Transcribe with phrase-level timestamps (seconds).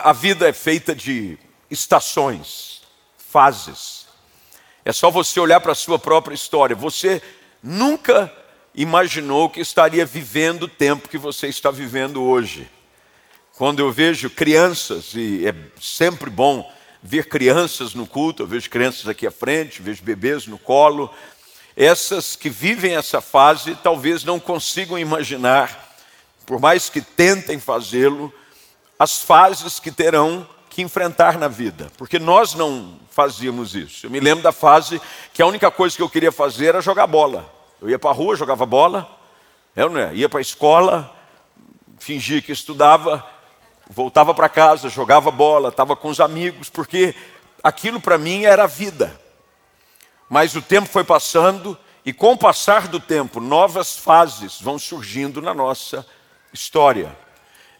[0.00, 1.36] A vida é feita de
[1.68, 2.82] estações,
[3.16, 4.06] fases.
[4.84, 6.76] É só você olhar para a sua própria história.
[6.76, 7.20] Você
[7.60, 8.32] nunca
[8.72, 12.70] imaginou que estaria vivendo o tempo que você está vivendo hoje.
[13.56, 16.72] Quando eu vejo crianças, e é sempre bom
[17.02, 21.12] ver crianças no culto, eu vejo crianças aqui à frente, vejo bebês no colo.
[21.76, 25.96] Essas que vivem essa fase talvez não consigam imaginar,
[26.46, 28.32] por mais que tentem fazê-lo,
[28.98, 34.06] as fases que terão que enfrentar na vida, porque nós não fazíamos isso.
[34.06, 35.00] Eu me lembro da fase
[35.32, 37.52] que a única coisa que eu queria fazer era jogar bola.
[37.80, 39.08] Eu ia para a rua, jogava bola,
[39.74, 41.14] eu não ia para a escola,
[41.98, 43.24] fingia que estudava,
[43.88, 47.14] voltava para casa, jogava bola, estava com os amigos, porque
[47.62, 49.18] aquilo para mim era a vida.
[50.28, 55.42] Mas o tempo foi passando e com o passar do tempo, novas fases vão surgindo
[55.42, 56.06] na nossa
[56.52, 57.16] história.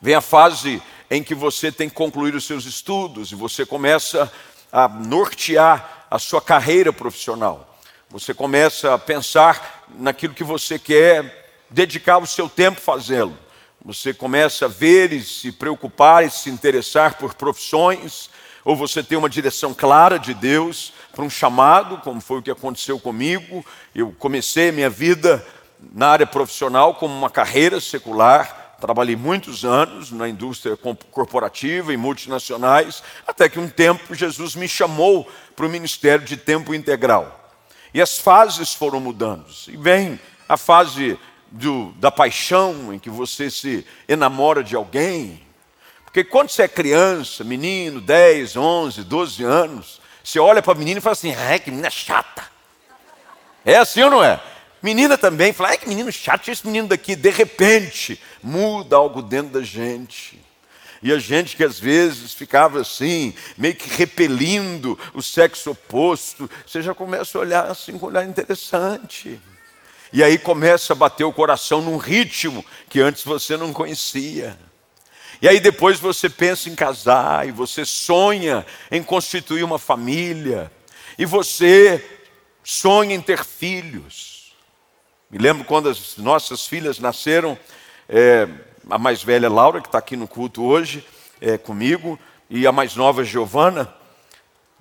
[0.00, 4.30] Vem a fase em que você tem que concluir os seus estudos e você começa
[4.70, 7.78] a nortear a sua carreira profissional.
[8.10, 13.36] Você começa a pensar naquilo que você quer dedicar o seu tempo fazê-lo.
[13.84, 18.30] Você começa a ver e se preocupar e se interessar por profissões,
[18.64, 22.50] ou você tem uma direção clara de Deus para um chamado, como foi o que
[22.50, 23.64] aconteceu comigo.
[23.94, 25.46] Eu comecei minha vida
[25.92, 33.02] na área profissional como uma carreira secular, Trabalhei muitos anos na indústria corporativa e multinacionais,
[33.26, 37.52] até que um tempo Jesus me chamou para o ministério de tempo integral.
[37.92, 39.46] E as fases foram mudando.
[39.66, 41.18] E vem a fase
[41.50, 45.42] do, da paixão, em que você se enamora de alguém.
[46.04, 50.98] Porque quando você é criança, menino, 10, 11, 12 anos, você olha para a menina
[50.98, 52.44] e fala assim: ai, que menina chata.
[53.64, 54.40] É assim ou não é?
[54.82, 59.52] Menina também, fala, ai que menino chato, esse menino daqui, de repente, muda algo dentro
[59.52, 60.40] da gente.
[61.02, 66.82] E a gente que às vezes ficava assim, meio que repelindo o sexo oposto, você
[66.82, 69.40] já começa a olhar assim com um olhar interessante.
[70.12, 74.58] E aí começa a bater o coração num ritmo que antes você não conhecia.
[75.40, 80.70] E aí depois você pensa em casar, e você sonha em constituir uma família,
[81.16, 82.04] e você
[82.64, 84.27] sonha em ter filhos.
[85.30, 87.58] Me lembro quando as nossas filhas nasceram,
[88.08, 88.48] é,
[88.88, 91.06] a mais velha Laura, que está aqui no culto hoje
[91.38, 92.18] é, comigo,
[92.48, 93.92] e a mais nova Giovana.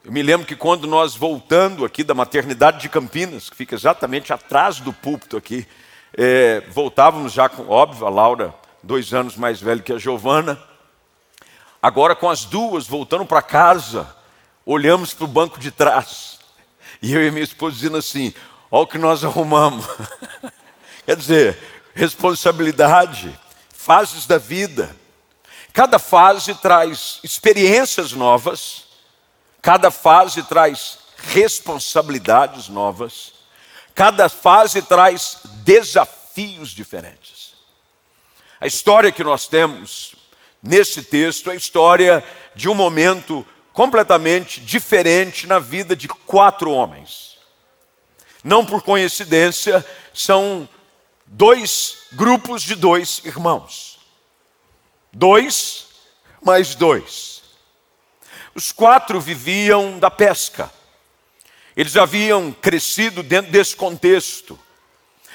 [0.06, 4.32] Eu me lembro que quando nós voltando aqui da maternidade de Campinas, que fica exatamente
[4.32, 5.68] atrás do púlpito aqui,
[6.18, 10.58] é, voltávamos já com, óbvio, a Laura, dois anos mais velha que a Giovana.
[11.84, 14.16] Agora com as duas voltando para casa,
[14.66, 16.40] olhamos para o banco de trás.
[17.02, 18.34] E eu e minha esposa dizendo assim:
[18.70, 19.86] Olha o que nós arrumamos.
[21.06, 21.58] Quer dizer,
[21.96, 23.38] responsabilidade,
[23.72, 24.94] fases da vida.
[25.72, 28.86] Cada fase traz experiências novas,
[29.62, 33.34] cada fase traz responsabilidades novas,
[33.96, 37.54] cada fase traz desafios diferentes.
[38.60, 40.16] A história que nós temos
[40.62, 42.24] nesse texto é a história
[42.54, 47.37] de um momento completamente diferente na vida de quatro homens
[48.48, 50.70] não por coincidência, são
[51.26, 54.00] dois grupos de dois irmãos.
[55.12, 55.88] Dois
[56.42, 57.42] mais dois.
[58.56, 60.72] Os quatro viviam da pesca.
[61.76, 64.58] Eles haviam crescido dentro desse contexto.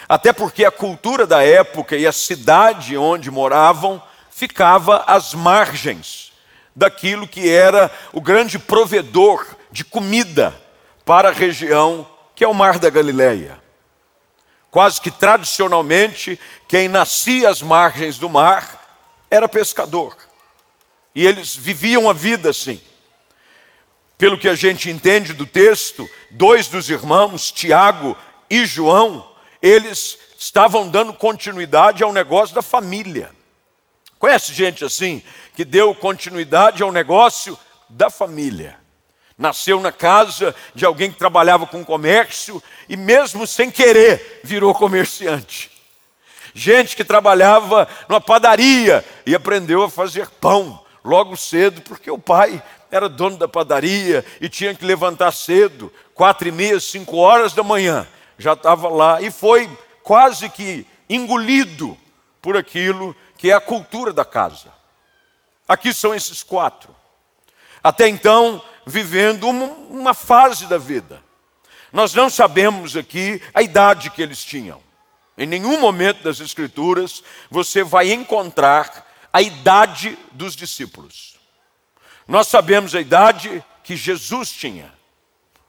[0.09, 6.33] Até porque a cultura da época e a cidade onde moravam ficava às margens
[6.75, 10.59] daquilo que era o grande provedor de comida
[11.05, 12.07] para a região
[12.43, 13.63] que é o Mar da Galileia.
[14.69, 20.17] Quase que tradicionalmente, quem nascia às margens do mar era pescador.
[21.15, 22.83] E eles viviam a vida assim.
[24.19, 28.17] Pelo que a gente entende do texto, dois dos irmãos, Tiago
[28.51, 29.25] e João,
[29.63, 33.31] eles estavam dando continuidade ao negócio da família.
[34.19, 35.23] Conhece gente assim,
[35.55, 37.57] que deu continuidade ao negócio
[37.89, 38.82] da família?
[39.37, 45.71] Nasceu na casa de alguém que trabalhava com comércio e, mesmo sem querer, virou comerciante.
[46.55, 52.63] Gente que trabalhava numa padaria e aprendeu a fazer pão logo cedo, porque o pai
[52.91, 57.63] era dono da padaria e tinha que levantar cedo, quatro e meia, cinco horas da
[57.63, 58.07] manhã,
[58.39, 59.69] já estava lá e foi
[60.03, 61.97] quase que engolido
[62.41, 64.69] por aquilo que é a cultura da casa.
[65.67, 66.95] Aqui são esses quatro.
[67.83, 71.23] Até então, vivendo uma fase da vida.
[71.93, 74.81] Nós não sabemos aqui a idade que eles tinham.
[75.37, 81.37] Em nenhum momento das Escrituras você vai encontrar a idade dos discípulos.
[82.27, 84.93] Nós sabemos a idade que Jesus tinha.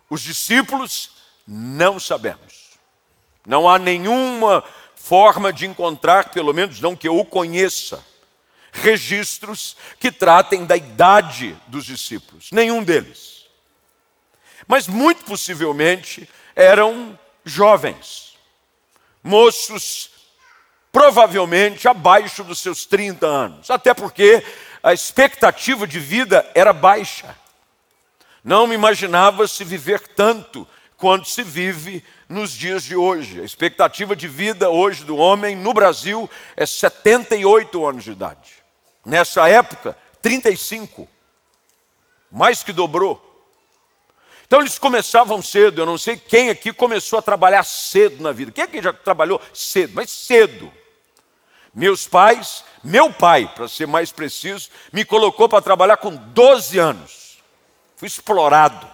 [0.09, 1.11] Os discípulos
[1.47, 2.77] não sabemos.
[3.45, 4.63] Não há nenhuma
[4.95, 8.03] forma de encontrar, pelo menos não que eu o conheça,
[8.73, 12.49] registros que tratem da idade dos discípulos.
[12.51, 13.45] Nenhum deles.
[14.67, 18.33] Mas muito possivelmente eram jovens,
[19.23, 20.09] moços
[20.91, 24.43] provavelmente abaixo dos seus 30 anos, até porque
[24.81, 27.35] a expectativa de vida era baixa.
[28.43, 30.67] Não me imaginava se viver tanto
[30.97, 33.41] quanto se vive nos dias de hoje.
[33.41, 38.62] A expectativa de vida hoje do homem no Brasil é 78 anos de idade.
[39.05, 41.07] Nessa época, 35.
[42.31, 43.29] Mais que dobrou.
[44.45, 48.51] Então eles começavam cedo, eu não sei quem aqui começou a trabalhar cedo na vida.
[48.51, 50.71] Quem aqui já trabalhou cedo, mas cedo?
[51.73, 57.39] Meus pais, meu pai, para ser mais preciso, me colocou para trabalhar com 12 anos.
[57.95, 58.87] Fui explorado.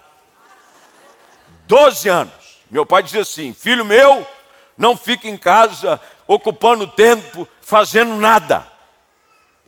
[1.68, 2.34] 12 anos.
[2.72, 4.26] Meu pai dizia assim: Filho meu,
[4.78, 8.66] não fique em casa ocupando tempo fazendo nada.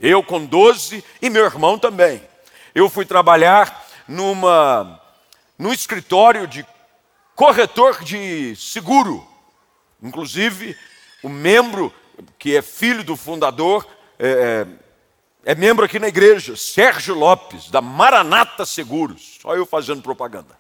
[0.01, 2.21] Eu com 12 e meu irmão também.
[2.73, 4.99] Eu fui trabalhar numa
[5.59, 6.65] num escritório de
[7.35, 9.23] corretor de seguro.
[10.01, 10.75] Inclusive,
[11.21, 11.93] o membro
[12.39, 13.87] que é filho do fundador,
[14.17, 14.65] é,
[15.45, 19.37] é, é membro aqui na igreja, Sérgio Lopes, da Maranata Seguros.
[19.39, 20.57] Só eu fazendo propaganda.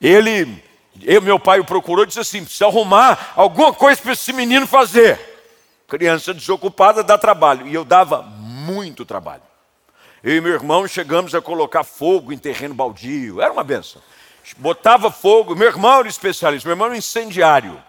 [0.00, 0.62] Ele,
[1.02, 4.66] eu, meu pai o procurou e disse assim: precisa arrumar alguma coisa para esse menino
[4.66, 5.35] fazer.
[5.86, 7.66] Criança desocupada dá trabalho.
[7.66, 9.42] E eu dava muito trabalho.
[10.22, 13.40] Eu e meu irmão chegamos a colocar fogo em terreno baldio.
[13.40, 14.02] Era uma benção.
[14.56, 15.54] Botava fogo.
[15.54, 17.80] Meu irmão era especialista, meu irmão era incendiário.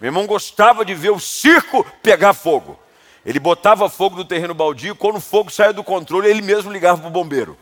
[0.00, 2.78] Meu irmão gostava de ver o circo pegar fogo.
[3.24, 7.00] Ele botava fogo no terreno baldio, quando o fogo saia do controle, ele mesmo ligava
[7.00, 7.56] para o bombeiro.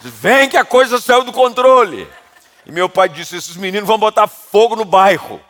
[0.00, 2.08] Vem que a coisa saiu do controle.
[2.64, 5.40] E meu pai disse: esses meninos vão botar fogo no bairro.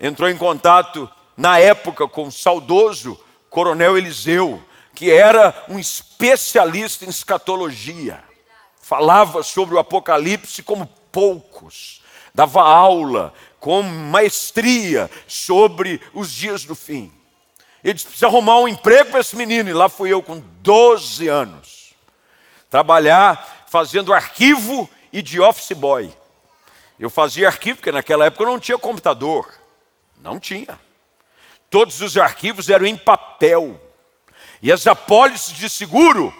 [0.00, 3.18] Entrou em contato, na época, com o saudoso
[3.50, 4.62] coronel Eliseu,
[4.94, 8.22] que era um especialista em escatologia.
[8.80, 12.02] Falava sobre o Apocalipse como poucos.
[12.34, 17.12] Dava aula com maestria sobre os dias do fim.
[17.82, 19.70] Ele disse: precisa arrumar um emprego para esse menino.
[19.70, 21.94] E lá fui eu com 12 anos.
[22.68, 26.12] Trabalhar fazendo arquivo e de office boy.
[26.98, 29.52] Eu fazia arquivo, porque naquela época não tinha computador.
[30.20, 30.78] Não tinha.
[31.74, 33.80] Todos os arquivos eram em papel.
[34.62, 36.32] E as apólices de seguro.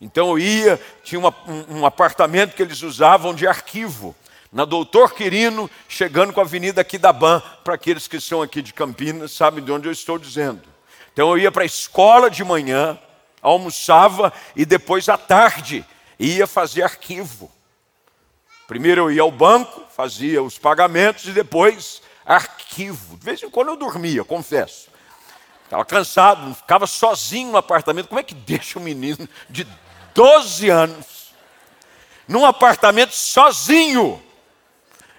[0.00, 4.14] Então eu ia, tinha uma, um, um apartamento que eles usavam de arquivo
[4.52, 8.62] na Doutor Quirino, chegando com a Avenida aqui da Ban, para aqueles que são aqui
[8.62, 10.62] de Campinas, sabem de onde eu estou dizendo.
[11.12, 12.96] Então eu ia para a escola de manhã,
[13.42, 15.84] almoçava e depois à tarde
[16.20, 17.50] ia fazer arquivo.
[18.68, 23.16] Primeiro eu ia ao banco, fazia os pagamentos e depois arquivo.
[23.16, 24.88] De vez em quando eu dormia, confesso.
[25.64, 28.08] Estava cansado, ficava sozinho no apartamento.
[28.08, 29.66] Como é que deixa um menino de
[30.14, 31.32] 12 anos
[32.28, 34.22] num apartamento sozinho?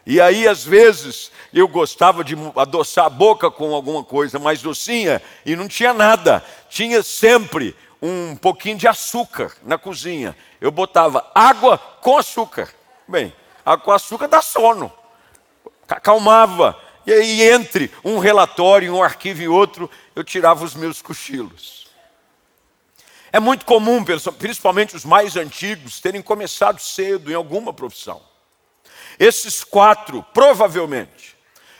[0.06, 5.22] E aí, às vezes, eu gostava de adoçar a boca com alguma coisa mais docinha
[5.44, 6.44] e não tinha nada.
[6.70, 10.38] Tinha sempre um pouquinho de açúcar na cozinha.
[10.62, 12.70] Eu botava água com açúcar.
[13.08, 13.34] Bem,
[13.66, 14.94] água com açúcar dá sono.
[15.90, 16.80] Acalmava.
[17.06, 21.88] E aí, entre um relatório, um arquivo e outro, eu tirava os meus cochilos.
[23.32, 24.04] É muito comum,
[24.38, 28.22] principalmente os mais antigos, terem começado cedo em alguma profissão.
[29.20, 31.36] Esses quatro, provavelmente,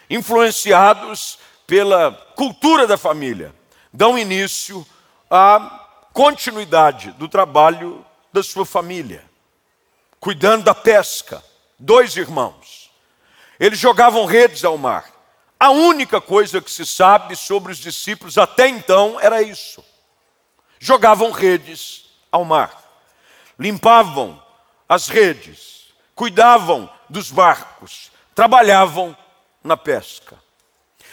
[0.10, 3.56] influenciados pela cultura da família,
[3.92, 4.86] dão início
[5.30, 9.24] à continuidade do trabalho da sua família,
[10.20, 11.44] cuidando da pesca.
[11.80, 12.92] Dois irmãos.
[13.60, 15.15] Eles jogavam redes ao mar.
[15.66, 19.84] A única coisa que se sabe sobre os discípulos até então era isso.
[20.78, 22.84] Jogavam redes ao mar,
[23.58, 24.40] limpavam
[24.88, 29.18] as redes, cuidavam dos barcos, trabalhavam
[29.64, 30.38] na pesca.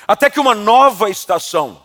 [0.06, 1.82] Até que uma nova estação,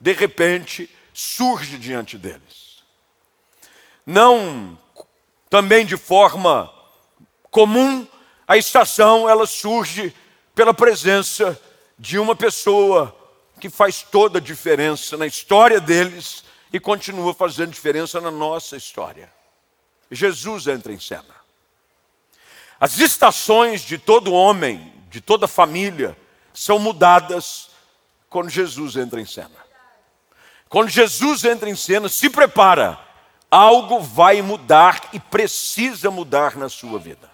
[0.00, 2.84] de repente, surge diante deles.
[4.06, 4.78] Não
[5.50, 6.72] também de forma
[7.50, 8.06] comum,
[8.46, 10.14] a estação ela surge
[10.54, 11.60] pela presença
[11.98, 13.14] de uma pessoa
[13.60, 19.32] que faz toda a diferença na história deles e continua fazendo diferença na nossa história.
[20.10, 21.34] Jesus entra em cena.
[22.80, 26.16] As estações de todo homem, de toda família,
[26.52, 27.70] são mudadas
[28.28, 29.64] quando Jesus entra em cena.
[30.68, 32.98] Quando Jesus entra em cena, se prepara
[33.54, 37.30] algo vai mudar e precisa mudar na sua vida.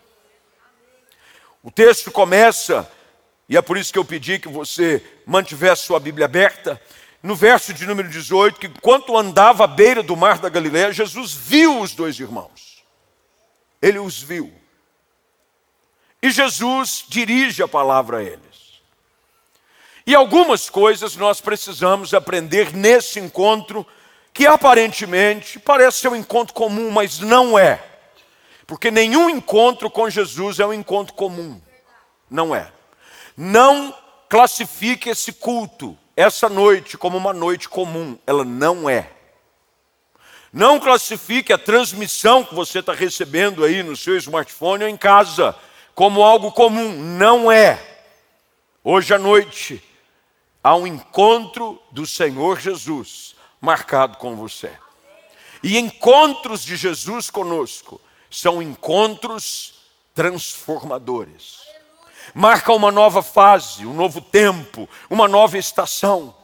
[1.63, 2.91] O texto começa,
[3.51, 6.81] e é por isso que eu pedi que você mantivesse sua Bíblia aberta,
[7.21, 11.35] no verso de número 18, que enquanto andava à beira do mar da Galiléia, Jesus
[11.35, 12.85] viu os dois irmãos.
[13.83, 14.53] Ele os viu.
[16.23, 18.81] E Jesus dirige a palavra a eles.
[20.07, 23.85] E algumas coisas nós precisamos aprender nesse encontro,
[24.33, 27.83] que aparentemente parece ser um encontro comum, mas não é.
[28.65, 31.61] Porque nenhum encontro com Jesus é um encontro comum.
[32.31, 32.71] Não é.
[33.43, 33.97] Não
[34.29, 38.19] classifique esse culto, essa noite, como uma noite comum.
[38.27, 39.11] Ela não é.
[40.53, 45.57] Não classifique a transmissão que você está recebendo aí no seu smartphone ou em casa
[45.95, 46.93] como algo comum.
[46.93, 47.83] Não é.
[48.85, 49.83] Hoje à noite
[50.63, 54.71] há um encontro do Senhor Jesus marcado com você.
[55.63, 57.99] E encontros de Jesus conosco
[58.31, 59.81] são encontros
[60.15, 61.60] transformadores.
[62.35, 66.35] Marca uma nova fase, um novo tempo, uma nova estação.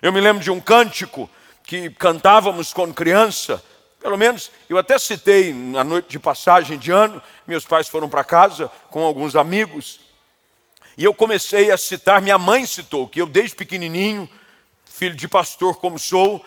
[0.00, 1.28] Eu me lembro de um cântico
[1.64, 3.62] que cantávamos quando criança,
[4.00, 8.24] pelo menos eu até citei na noite de passagem de ano, meus pais foram para
[8.24, 10.00] casa com alguns amigos,
[10.96, 14.28] e eu comecei a citar, minha mãe citou, que eu desde pequenininho,
[14.84, 16.44] filho de pastor como sou,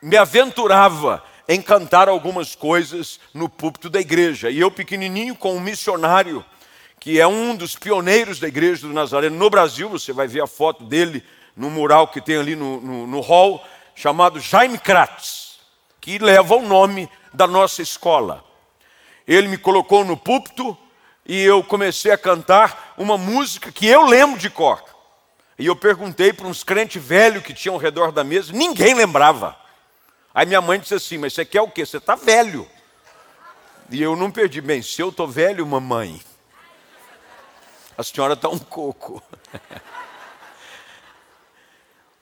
[0.00, 4.48] me aventurava em cantar algumas coisas no púlpito da igreja.
[4.48, 6.44] E eu pequenininho com um missionário,
[7.02, 10.46] que é um dos pioneiros da igreja do Nazareno no Brasil, você vai ver a
[10.46, 11.20] foto dele
[11.56, 13.60] no mural que tem ali no, no, no hall,
[13.92, 15.58] chamado Jaime Kratz,
[16.00, 18.44] que leva o nome da nossa escola.
[19.26, 20.78] Ele me colocou no púlpito
[21.26, 24.80] e eu comecei a cantar uma música que eu lembro de cor.
[25.58, 29.56] E eu perguntei para uns crentes velhos que tinham ao redor da mesa, ninguém lembrava.
[30.32, 31.84] Aí minha mãe disse assim: Mas você quer o quê?
[31.84, 32.64] Você está velho.
[33.90, 34.60] E eu não perdi.
[34.60, 36.20] Bem, se eu estou velho, mamãe,
[37.96, 39.22] a senhora está um coco.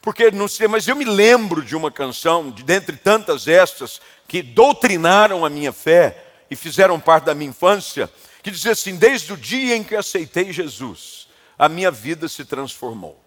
[0.03, 4.43] Porque não sei, mas eu me lembro de uma canção, de dentre tantas estas, que
[4.43, 8.11] doutrinaram a minha fé e fizeram parte da minha infância,
[8.43, 13.21] que dizia assim: Desde o dia em que aceitei Jesus, a minha vida se transformou.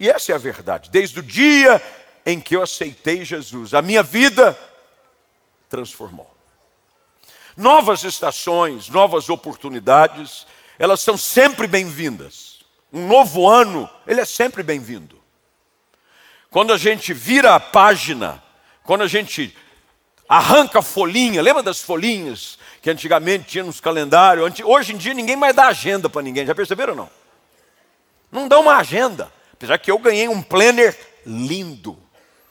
[0.00, 0.90] E essa é a verdade.
[0.90, 1.80] Desde o dia
[2.24, 4.58] em que eu aceitei Jesus, a minha vida
[5.68, 6.32] transformou.
[7.56, 10.46] Novas estações, novas oportunidades,
[10.78, 12.60] elas são sempre bem-vindas.
[12.92, 15.20] Um novo ano, ele é sempre bem-vindo.
[16.50, 18.42] Quando a gente vira a página,
[18.84, 19.56] quando a gente
[20.28, 24.60] arranca a folhinha, lembra das folhinhas que antigamente tinha nos calendários?
[24.64, 27.10] Hoje em dia ninguém mais dá agenda para ninguém, já perceberam ou não?
[28.30, 29.32] Não dá uma agenda.
[29.52, 31.98] Apesar que eu ganhei um planner lindo,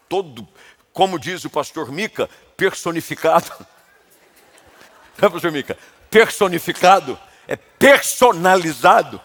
[0.07, 0.47] todo,
[0.91, 3.51] como diz o pastor Mica, personificado.
[5.17, 5.77] Não é, pastor Mica?
[6.09, 9.19] Personificado, é personalizado,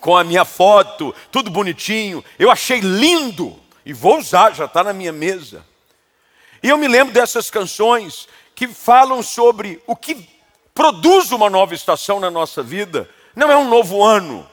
[0.00, 2.24] com a minha foto, tudo bonitinho.
[2.38, 5.64] Eu achei lindo e vou usar, já está na minha mesa.
[6.62, 10.28] E eu me lembro dessas canções que falam sobre o que
[10.74, 13.08] produz uma nova estação na nossa vida.
[13.34, 14.48] Não é um novo ano.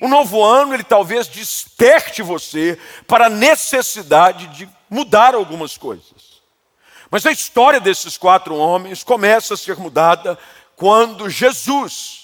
[0.00, 6.40] Um novo ano, ele talvez desperte você para a necessidade de mudar algumas coisas.
[7.10, 10.38] Mas a história desses quatro homens começa a ser mudada
[10.76, 12.19] quando Jesus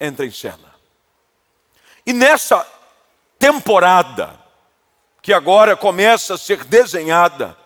[0.00, 0.74] entra em cena.
[2.06, 2.66] E nessa
[3.38, 4.38] temporada,
[5.22, 7.56] que agora começa a ser desenhada,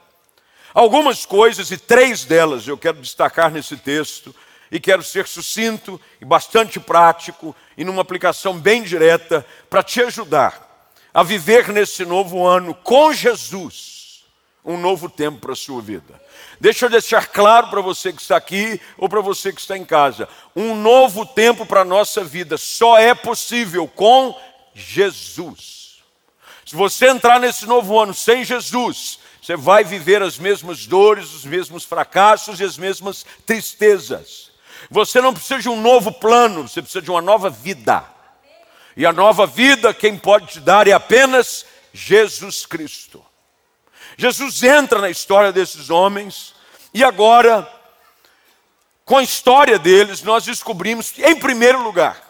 [0.73, 4.35] algumas coisas, e três delas eu quero destacar nesse texto,
[4.70, 10.66] e quero ser sucinto e bastante prático e numa aplicação bem direta para te ajudar
[11.12, 13.98] a viver nesse novo ano com Jesus
[14.64, 16.20] um novo tempo para a sua vida.
[16.60, 19.84] Deixa eu deixar claro para você que está aqui ou para você que está em
[19.84, 24.38] casa: um novo tempo para a nossa vida só é possível com
[24.74, 26.02] Jesus.
[26.64, 31.44] Se você entrar nesse novo ano sem Jesus, você vai viver as mesmas dores, os
[31.44, 34.50] mesmos fracassos e as mesmas tristezas.
[34.90, 38.04] Você não precisa de um novo plano, você precisa de uma nova vida.
[38.96, 43.24] E a nova vida, quem pode te dar é apenas Jesus Cristo.
[44.20, 46.52] Jesus entra na história desses homens,
[46.92, 47.70] e agora,
[49.04, 52.20] com a história deles, nós descobrimos, em primeiro lugar,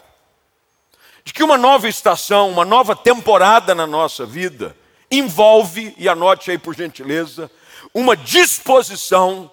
[1.23, 4.77] de que uma nova estação, uma nova temporada na nossa vida,
[5.09, 7.49] envolve, e anote aí por gentileza,
[7.91, 9.49] uma disposição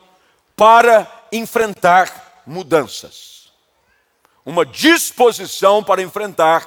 [0.55, 3.51] para enfrentar mudanças.
[4.45, 6.67] Uma disposição para enfrentar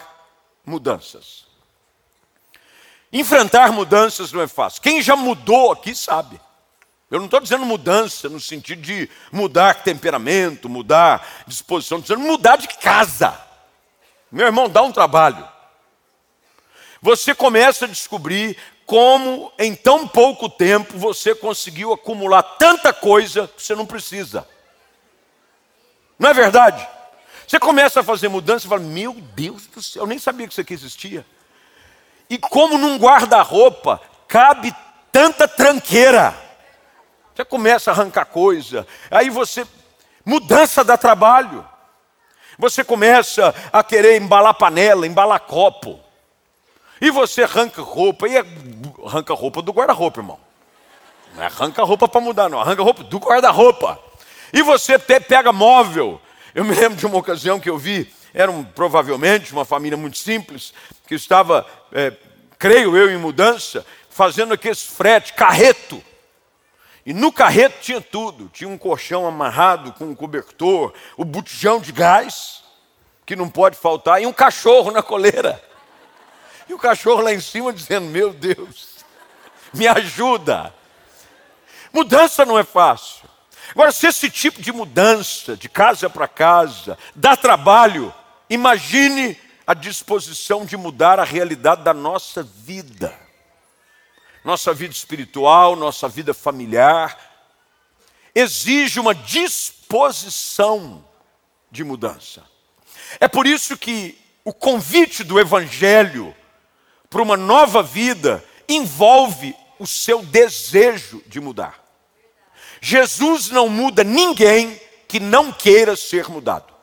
[0.66, 1.46] mudanças.
[3.12, 4.82] Enfrentar mudanças não é fácil.
[4.82, 6.40] Quem já mudou aqui sabe.
[7.10, 12.58] Eu não estou dizendo mudança no sentido de mudar temperamento, mudar disposição, estou dizendo mudar
[12.58, 13.36] de casa.
[14.32, 15.48] Meu irmão, dá um trabalho.
[17.02, 23.64] Você começa a descobrir como em tão pouco tempo você conseguiu acumular tanta coisa que
[23.64, 24.48] você não precisa.
[26.20, 26.88] Não é verdade?
[27.48, 30.54] Você começa a fazer mudança e fala: Meu Deus do céu, eu nem sabia que
[30.54, 31.26] isso aqui existia.
[32.30, 34.74] E como num guarda-roupa cabe
[35.12, 36.36] tanta tranqueira.
[37.34, 39.66] Você começa a arrancar coisa, aí você.
[40.26, 41.66] Mudança dá trabalho.
[42.58, 46.00] Você começa a querer embalar panela, embalar copo.
[47.02, 48.46] E você arranca roupa, e é,
[49.06, 50.40] arranca roupa do guarda-roupa, irmão.
[51.34, 53.98] Não é arranca roupa para mudar, não, arranca roupa do guarda-roupa.
[54.52, 56.20] E você até pega móvel.
[56.54, 60.18] Eu me lembro de uma ocasião que eu vi, era um, provavelmente uma família muito
[60.18, 60.74] simples,
[61.08, 62.14] que estava, é,
[62.58, 66.04] creio eu, em mudança, fazendo aqueles frete, carreto.
[67.06, 71.92] E no carreto tinha tudo: tinha um colchão amarrado com um cobertor, o botijão de
[71.92, 72.64] gás,
[73.26, 75.62] que não pode faltar, e um cachorro na coleira.
[76.68, 79.06] E o cachorro lá em cima dizendo: Meu Deus,
[79.74, 80.74] me ajuda.
[81.92, 83.28] Mudança não é fácil.
[83.72, 88.14] Agora, se esse tipo de mudança, de casa para casa, dá trabalho,
[88.50, 93.14] imagine a disposição de mudar a realidade da nossa vida.
[94.44, 97.18] Nossa vida espiritual, nossa vida familiar,
[98.34, 101.06] exige uma disposição
[101.70, 102.44] de mudança.
[103.20, 106.36] É por isso que o convite do Evangelho
[107.10, 111.84] para uma nova vida envolve o seu desejo de mudar.
[112.82, 116.79] Jesus não muda ninguém que não queira ser mudado.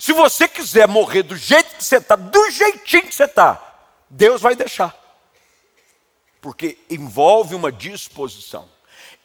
[0.00, 3.60] Se você quiser morrer do jeito que você está, do jeitinho que você está,
[4.08, 4.96] Deus vai deixar.
[6.40, 8.66] Porque envolve uma disposição.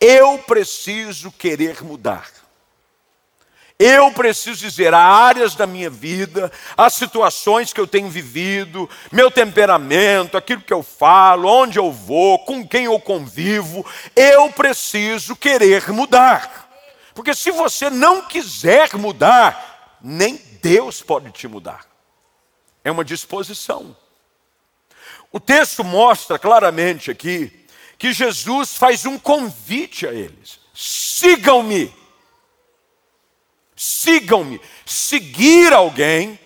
[0.01, 2.29] Eu preciso querer mudar.
[3.79, 9.31] Eu preciso dizer, há áreas da minha vida, as situações que eu tenho vivido, meu
[9.31, 15.89] temperamento, aquilo que eu falo, onde eu vou, com quem eu convivo, eu preciso querer
[15.93, 16.69] mudar.
[17.13, 20.35] Porque se você não quiser mudar, nem
[20.65, 21.85] Deus pode te mudar.
[22.83, 23.95] É uma disposição.
[25.31, 27.67] O texto mostra claramente aqui
[27.99, 31.93] que Jesus faz um convite a eles: sigam-me.
[33.75, 34.59] Sigam-me.
[34.87, 36.39] Seguir alguém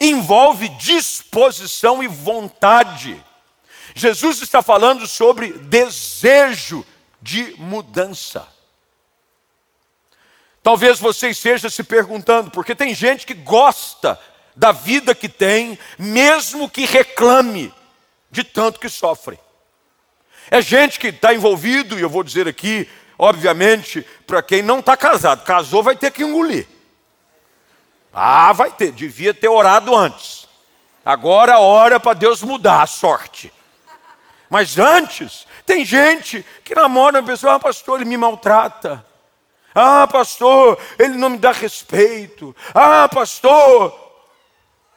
[0.00, 3.22] envolve disposição e vontade.
[3.94, 6.82] Jesus está falando sobre desejo
[7.20, 8.55] de mudança.
[10.66, 14.18] Talvez você esteja se perguntando, porque tem gente que gosta
[14.56, 17.72] da vida que tem, mesmo que reclame
[18.32, 19.38] de tanto que sofre.
[20.50, 24.96] É gente que está envolvido, e eu vou dizer aqui, obviamente, para quem não está
[24.96, 26.66] casado, casou vai ter que engolir.
[28.12, 30.48] Ah, vai ter, devia ter orado antes.
[31.04, 33.52] Agora ora para Deus mudar a sorte.
[34.50, 39.06] Mas antes, tem gente que namora uma pessoa, ah, pastor, ele me maltrata.
[39.78, 42.56] Ah, pastor, ele não me dá respeito.
[42.74, 43.94] Ah, pastor.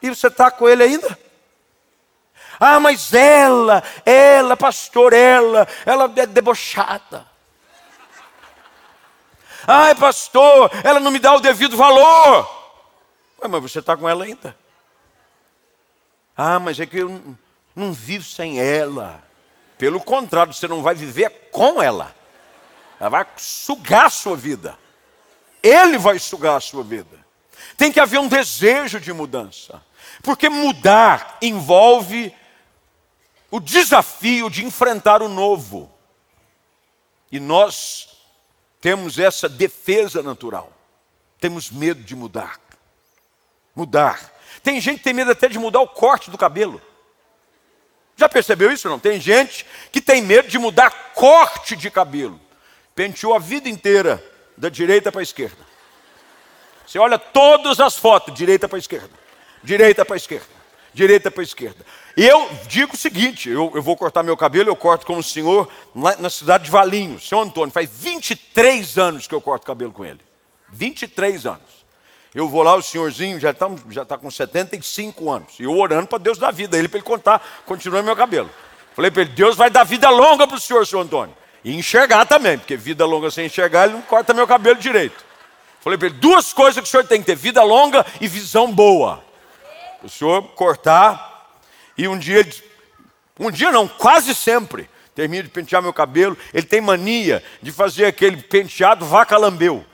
[0.00, 1.18] E você está com ele ainda?
[2.58, 7.26] Ah, mas ela, ela, pastor, ela, ela é debochada.
[9.66, 12.48] Ai, pastor, ela não me dá o devido valor.
[13.42, 14.56] Ué, mas você está com ela ainda?
[16.34, 17.36] Ah, mas é que eu
[17.76, 19.22] não, vivo sem ela.
[19.76, 22.14] Pelo contrário, você não vai viver com ela.
[23.00, 24.78] Ela vai sugar a sua vida.
[25.62, 27.18] Ele vai sugar a sua vida.
[27.76, 29.82] Tem que haver um desejo de mudança.
[30.22, 32.34] Porque mudar envolve
[33.50, 35.90] o desafio de enfrentar o novo.
[37.32, 38.20] E nós
[38.80, 40.72] temos essa defesa natural.
[41.40, 42.60] Temos medo de mudar
[43.74, 44.32] mudar.
[44.62, 46.80] Tem gente que tem medo até de mudar o corte do cabelo.
[48.16, 48.88] Já percebeu isso?
[48.88, 48.98] Não?
[48.98, 52.38] Tem gente que tem medo de mudar corte de cabelo.
[52.94, 54.22] Penteou a vida inteira,
[54.56, 55.70] da direita para a esquerda.
[56.86, 59.10] Você olha todas as fotos, direita para a esquerda,
[59.62, 60.46] direita para a esquerda,
[60.92, 61.86] direita para a esquerda.
[62.16, 65.22] E eu digo o seguinte: eu, eu, vou cortar meu cabelo, eu corto com o
[65.22, 67.72] senhor na cidade de Valinhos, seu Antônio.
[67.72, 70.20] Faz 23 anos que eu corto cabelo com ele.
[70.70, 71.80] 23 anos.
[72.34, 75.58] Eu vou lá, o senhorzinho já está já tá com 75 anos.
[75.58, 78.50] E eu orando para Deus dar vida, ele para ele contar, continuando meu cabelo.
[78.94, 81.39] Falei para ele, Deus vai dar vida longa para o senhor, senhor Antônio.
[81.64, 85.24] E enxergar também, porque vida longa sem enxergar, ele não corta meu cabelo direito.
[85.80, 88.72] Falei para ele, duas coisas que o senhor tem que ter, vida longa e visão
[88.72, 89.22] boa.
[90.02, 91.58] O senhor cortar,
[91.96, 92.48] e um dia,
[93.38, 98.06] um dia não, quase sempre, termino de pentear meu cabelo, ele tem mania de fazer
[98.06, 99.84] aquele penteado vaca lambeu.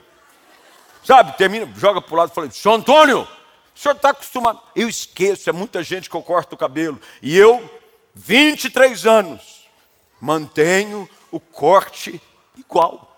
[1.03, 3.27] Sabe, termina, joga para o lado e fala, senhor Antônio,
[3.75, 4.61] o senhor está acostumado.
[4.75, 6.99] Eu esqueço, é muita gente que eu corto o cabelo.
[7.21, 7.69] E eu,
[8.13, 9.67] 23 anos,
[10.19, 12.21] mantenho o corte
[12.57, 13.15] igual.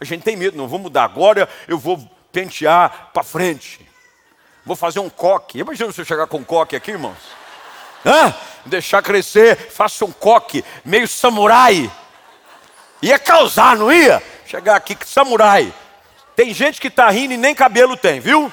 [0.00, 1.04] A gente tem medo, não vou mudar.
[1.04, 1.98] Agora eu vou
[2.32, 3.86] pentear para frente.
[4.64, 5.58] Vou fazer um coque.
[5.58, 7.18] Imagina se eu chegar com um coque aqui, irmãos.
[8.04, 8.34] Hã?
[8.66, 11.90] Deixar crescer, faça um coque, meio samurai.
[13.02, 14.22] Ia causar, não ia?
[14.46, 15.72] Chegar aqui samurai.
[16.36, 18.52] Tem gente que está rindo e nem cabelo tem, viu?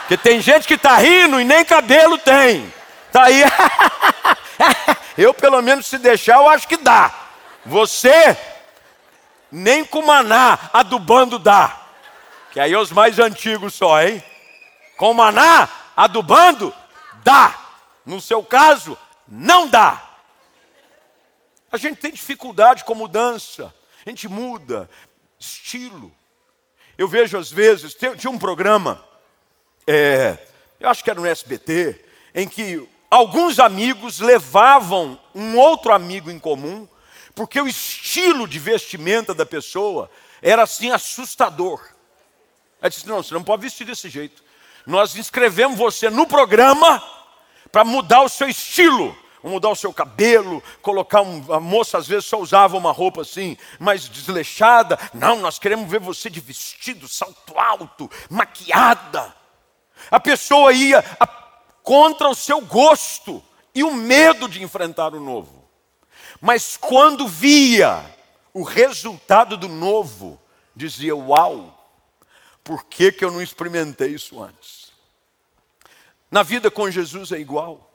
[0.00, 2.72] Porque tem gente que está rindo e nem cabelo tem.
[3.12, 3.42] Tá aí.
[5.16, 7.25] eu, pelo menos, se deixar, eu acho que dá.
[7.66, 8.36] Você,
[9.50, 11.80] nem com maná adubando dá.
[12.52, 14.22] Que aí é os mais antigos só, hein?
[14.96, 16.74] Com maná adubando,
[17.22, 17.58] dá.
[18.04, 20.02] No seu caso, não dá.
[21.70, 23.74] A gente tem dificuldade com mudança.
[24.04, 24.88] A gente muda
[25.38, 26.12] estilo,
[26.96, 29.04] eu vejo às vezes, tinha um programa,
[29.86, 30.38] é,
[30.80, 36.38] eu acho que era no SBT, em que alguns amigos levavam um outro amigo em
[36.38, 36.88] comum,
[37.36, 41.80] porque o estilo de vestimenta da pessoa era assim assustador.
[42.82, 44.42] Aí disse: não, você não pode vestir desse jeito.
[44.86, 47.02] Nós inscrevemos você no programa
[47.70, 49.16] para mudar o seu estilo
[49.48, 53.56] mudar o seu cabelo, colocar um, a moça às vezes só usava uma roupa assim,
[53.78, 54.98] mais desleixada.
[55.14, 59.32] Não, nós queremos ver você de vestido, salto alto, maquiada.
[60.10, 61.26] A pessoa ia a,
[61.82, 65.55] contra o seu gosto e o medo de enfrentar o novo.
[66.46, 68.06] Mas quando via
[68.54, 70.40] o resultado do novo,
[70.76, 71.76] dizia: Uau,
[72.62, 74.92] por que, que eu não experimentei isso antes?
[76.30, 77.92] Na vida com Jesus é igual.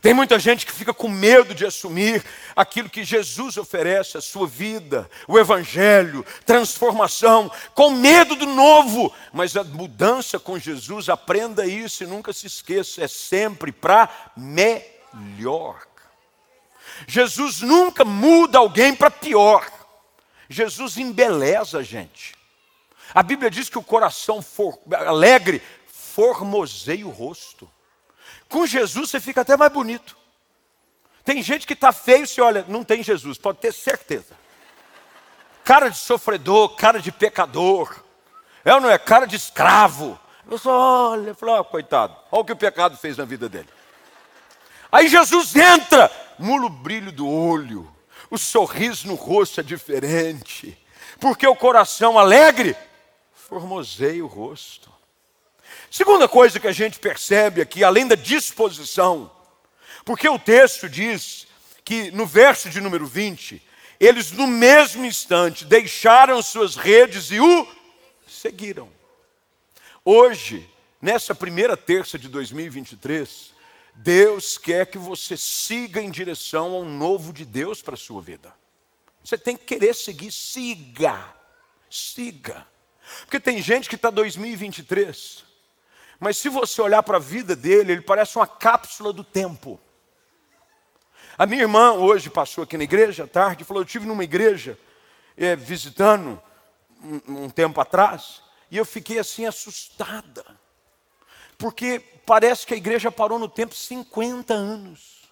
[0.00, 4.46] Tem muita gente que fica com medo de assumir aquilo que Jesus oferece, a sua
[4.46, 9.12] vida, o Evangelho, transformação, com medo do novo.
[9.32, 15.91] Mas a mudança com Jesus, aprenda isso e nunca se esqueça, é sempre para melhor.
[17.06, 19.66] Jesus nunca muda alguém para pior.
[20.48, 22.34] Jesus embeleza a gente.
[23.14, 27.70] A Bíblia diz que o coração for, alegre formoseia o rosto.
[28.48, 30.16] Com Jesus você fica até mais bonito.
[31.24, 34.34] Tem gente que está feio, se olha, não tem Jesus, pode ter certeza.
[35.64, 38.02] Cara de sofredor, cara de pecador.
[38.64, 38.98] É ou não é?
[38.98, 40.18] Cara de escravo.
[40.50, 43.68] Eu só olha, falo, oh, coitado, olha o que o pecado fez na vida dele.
[44.92, 47.90] Aí Jesus entra, mula o brilho do olho,
[48.30, 50.78] o sorriso no rosto é diferente,
[51.18, 52.76] porque o coração alegre
[53.32, 54.92] formoseia o rosto.
[55.90, 59.30] Segunda coisa que a gente percebe aqui, além da disposição,
[60.04, 61.46] porque o texto diz
[61.82, 63.62] que no verso de número 20,
[63.98, 67.68] eles no mesmo instante deixaram suas redes e o
[68.26, 68.90] seguiram.
[70.04, 70.68] Hoje,
[71.00, 73.51] nessa primeira terça de 2023,
[73.94, 78.52] Deus quer que você siga em direção ao novo de Deus para a sua vida.
[79.24, 81.34] Você tem que querer seguir, siga,
[81.88, 82.66] siga.
[83.20, 85.52] Porque tem gente que está 2023
[86.22, 89.80] mas se você olhar para a vida dele, ele parece uma cápsula do tempo.
[91.36, 94.22] A minha irmã hoje passou aqui na igreja à tarde e falou: Eu estive numa
[94.22, 94.78] igreja
[95.36, 96.40] é, visitando
[97.02, 100.44] um, um tempo atrás e eu fiquei assim assustada,
[101.62, 105.30] porque parece que a igreja parou no tempo 50 anos.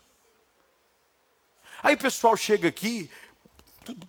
[1.83, 3.11] Aí o pessoal chega aqui,
[3.85, 4.07] tudo,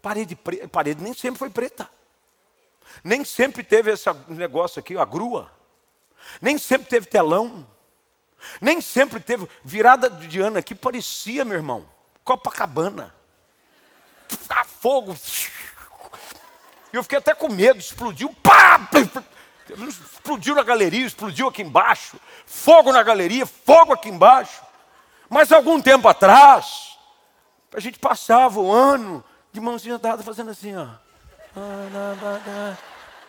[0.00, 1.86] parede preta, parede nem sempre foi preta,
[3.04, 5.52] nem sempre teve esse negócio aqui, a grua.
[6.40, 7.66] Nem sempre teve telão.
[8.62, 9.46] Nem sempre teve.
[9.62, 11.86] Virada de ano aqui parecia, meu irmão,
[12.24, 13.14] Copacabana.
[14.80, 15.14] Fogo.
[16.92, 18.32] E eu fiquei até com medo, explodiu.
[18.42, 18.88] Pá!
[19.70, 22.16] Explodiu na galeria, explodiu aqui embaixo.
[22.46, 24.62] Fogo na galeria, fogo aqui embaixo.
[25.28, 26.96] Mas algum tempo atrás,
[27.74, 30.86] a gente passava o ano de mãozinha dada fazendo assim, ó.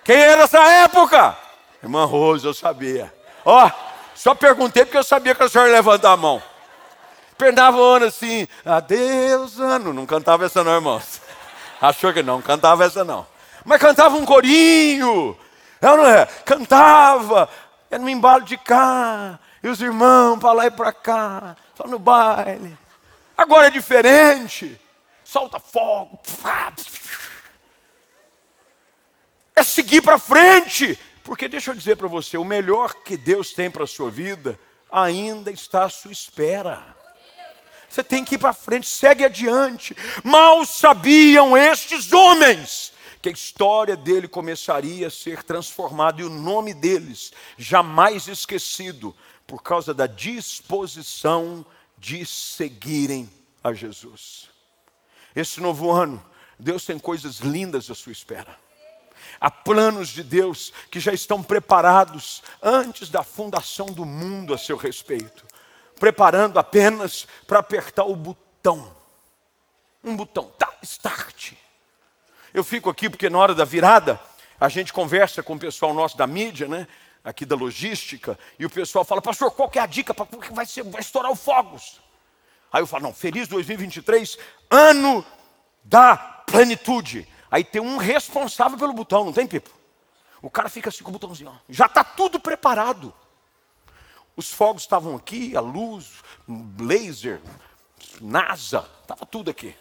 [0.04, 1.38] Quem era essa época?
[1.82, 3.13] Irmã Rose, eu sabia.
[3.43, 3.71] Ó, oh,
[4.15, 6.41] só perguntei porque eu sabia que a senhora ia levantar a mão.
[7.38, 9.93] Pernava o ano assim, adeus ano.
[9.93, 11.21] Não cantava essa não, irmãos.
[11.82, 13.25] Achou que não, cantava essa não.
[13.63, 15.38] Mas cantava um corinho.
[15.82, 16.26] É não é?
[16.46, 17.50] Cantava.
[17.89, 19.39] Era no embalo de cá.
[19.63, 21.56] E os irmãos para lá e para cá.
[21.76, 22.78] Só no baile.
[23.38, 24.80] Agora é diferente.
[25.24, 26.20] Solta fogo.
[29.56, 30.98] É seguir para frente.
[31.24, 34.60] Porque deixa eu dizer para você, o melhor que Deus tem para a sua vida
[34.92, 36.84] ainda está à sua espera.
[37.89, 39.96] Você tem que ir para frente, segue adiante.
[40.24, 46.73] Mal sabiam estes homens que a história dele começaria a ser transformada e o nome
[46.73, 51.65] deles jamais esquecido por causa da disposição
[51.97, 53.29] de seguirem
[53.63, 54.49] a Jesus.
[55.36, 56.23] Esse novo ano,
[56.58, 58.58] Deus tem coisas lindas à sua espera.
[59.39, 64.77] Há planos de Deus que já estão preparados antes da fundação do mundo a seu
[64.77, 65.45] respeito,
[65.99, 68.95] preparando apenas para apertar o botão.
[70.03, 71.53] Um botão, tá, start.
[72.54, 74.20] Eu fico aqui porque na hora da virada,
[74.60, 76.88] a gente conversa com o pessoal nosso da mídia, né?
[77.24, 80.14] Aqui da logística, e o pessoal fala, pastor, qual é a dica?
[80.14, 82.00] Porque vai, ser, vai estourar os fogos.
[82.72, 84.38] Aí eu falo, não, feliz 2023,
[84.70, 85.26] ano
[85.84, 87.28] da plenitude.
[87.52, 89.70] Aí tem um responsável pelo botão, não tem, Pipo?
[90.42, 91.56] O cara fica assim com o botãozinho, ó.
[91.68, 93.14] já está tudo preparado.
[94.36, 96.24] Os fogos estavam aqui, a luz,
[96.80, 97.42] laser,
[98.22, 99.76] NASA, estava tudo aqui.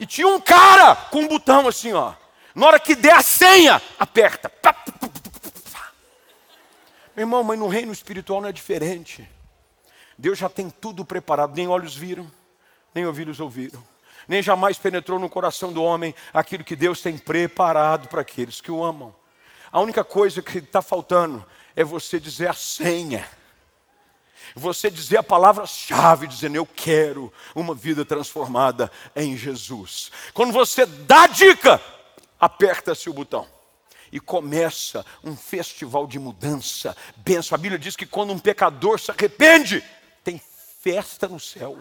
[0.00, 2.14] E tinha um cara com um botão assim, ó.
[2.54, 4.50] Na hora que der a senha, aperta.
[7.14, 9.28] Meu irmão, mas no reino espiritual não é diferente.
[10.16, 12.30] Deus já tem tudo preparado, nem olhos viram,
[12.94, 13.82] nem ouvidos ouviram,
[14.26, 18.72] nem jamais penetrou no coração do homem aquilo que Deus tem preparado para aqueles que
[18.72, 19.14] o amam.
[19.70, 21.44] A única coisa que está faltando
[21.76, 23.28] é você dizer a senha,
[24.54, 30.10] você dizer a palavra-chave, dizendo: Eu quero uma vida transformada em Jesus.
[30.34, 31.80] Quando você dá a dica,
[32.38, 33.46] aperta-se o botão
[34.12, 36.96] e começa um festival de mudança.
[37.16, 37.54] Benção.
[37.54, 39.84] A Bíblia diz que quando um pecador se arrepende,
[40.24, 40.40] tem
[40.80, 41.78] festa no céu.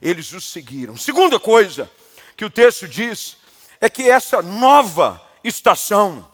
[0.00, 0.96] Eles os seguiram.
[0.96, 1.90] Segunda coisa
[2.36, 3.36] que o texto diz
[3.80, 6.28] é que essa nova estação,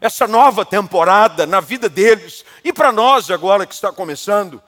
[0.00, 4.62] essa nova temporada na vida deles e para nós agora que está começando,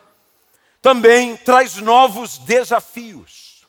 [0.80, 3.66] também traz novos desafios.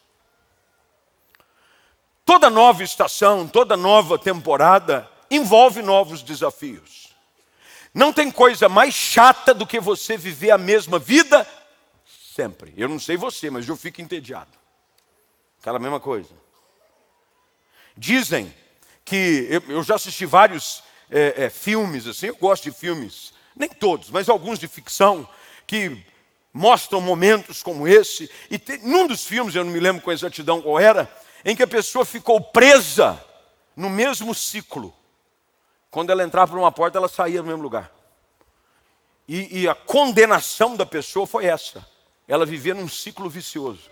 [2.23, 7.09] Toda nova estação, toda nova temporada envolve novos desafios.
[7.93, 11.47] Não tem coisa mais chata do que você viver a mesma vida
[12.39, 12.73] sempre.
[12.77, 14.51] Eu não sei você, mas eu fico entediado.
[15.59, 16.29] Aquela mesma coisa.
[17.97, 18.53] Dizem
[19.03, 24.09] que eu, já assisti vários é, é, filmes assim, eu gosto de filmes, nem todos,
[24.09, 25.27] mas alguns de ficção
[25.65, 26.03] que
[26.53, 28.29] mostram momentos como esse.
[28.49, 31.11] E num dos filmes, eu não me lembro com exatidão qual era,
[31.43, 33.23] em que a pessoa ficou presa
[33.75, 34.93] no mesmo ciclo.
[35.89, 37.91] Quando ela entrava por uma porta, ela saía no mesmo lugar.
[39.27, 41.85] E, e a condenação da pessoa foi essa.
[42.27, 43.89] Ela vivia num ciclo vicioso.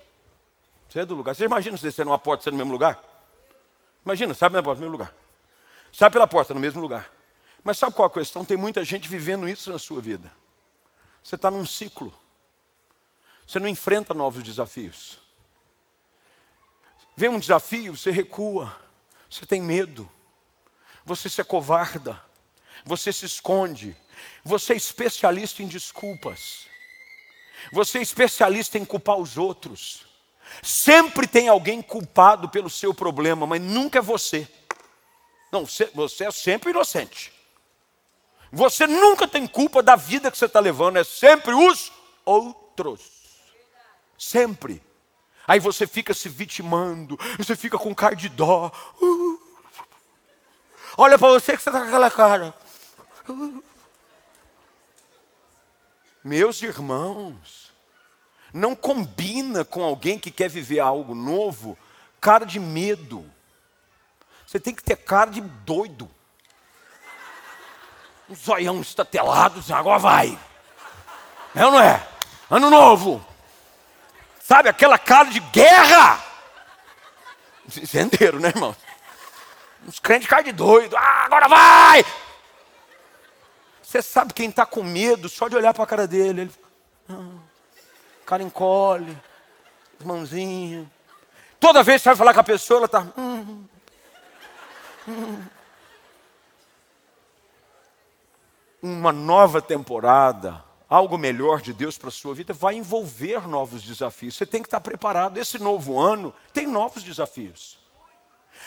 [0.89, 1.35] Você é do lugar.
[1.35, 3.01] Você imagina você descer numa porta, você no mesmo lugar?
[4.05, 5.13] Imagina, sabe na porta, no mesmo lugar.
[5.97, 7.11] Sabe pela porta, no mesmo lugar.
[7.63, 8.45] Mas sabe qual a questão?
[8.45, 10.31] Tem muita gente vivendo isso na sua vida.
[11.23, 12.13] Você está num ciclo.
[13.47, 15.19] Você não enfrenta novos desafios.
[17.15, 18.75] Vem um desafio, você recua.
[19.29, 20.09] Você tem medo
[21.07, 22.21] você se acovarda,
[22.83, 23.95] você se esconde,
[24.43, 26.67] você é especialista em desculpas,
[27.71, 30.05] você é especialista em culpar os outros.
[30.61, 34.47] Sempre tem alguém culpado pelo seu problema, mas nunca é você.
[35.51, 37.31] Não, você é sempre inocente.
[38.51, 41.91] Você nunca tem culpa da vida que você está levando, é sempre os
[42.25, 43.01] outros.
[44.17, 44.81] Sempre.
[45.47, 48.71] Aí você fica se vitimando, você fica com cara de dó.
[49.01, 49.47] Uh,
[50.97, 52.53] Olha para você que você está com aquela cara.
[56.23, 57.71] Meus irmãos,
[58.51, 61.77] não combina com alguém que quer viver algo novo,
[62.19, 63.23] cara de medo.
[64.47, 66.09] Você tem que ter cara de doido.
[68.29, 70.39] Um zoião estatelado, agora vai.
[71.53, 72.07] É ou não é?
[72.49, 73.23] Ano novo.
[74.41, 76.23] Sabe, aquela cara de guerra.
[77.75, 78.73] Entenderam, né, irmão?
[79.85, 80.95] Os crentes caem de doido.
[80.95, 82.05] Ah, agora vai!
[83.81, 86.41] Você sabe quem está com medo só de olhar para a cara dele.
[86.41, 86.51] Ele,
[87.09, 87.39] ah,
[88.25, 89.17] cara encolhe,
[90.03, 90.89] mãozinha.
[91.59, 93.01] Toda vez que você vai falar com a pessoa, ela está.
[93.01, 93.76] Hum, hum.
[98.81, 104.35] Uma nova temporada, algo melhor de Deus para a sua vida, vai envolver novos desafios.
[104.35, 105.37] Você tem que estar preparado.
[105.37, 107.79] Esse novo ano tem novos desafios.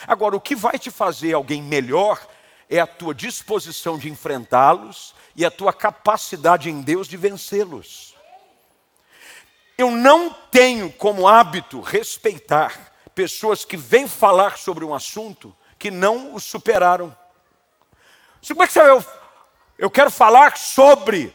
[0.07, 2.27] Agora, o que vai te fazer alguém melhor
[2.69, 8.15] é a tua disposição de enfrentá-los e a tua capacidade em Deus de vencê-los.
[9.77, 16.35] Eu não tenho como hábito respeitar pessoas que vêm falar sobre um assunto que não
[16.35, 17.17] o superaram.
[18.47, 19.05] Como é que você eu,
[19.79, 21.35] eu quero falar sobre